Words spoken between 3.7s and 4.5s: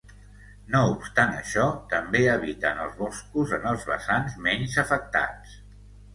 els vessants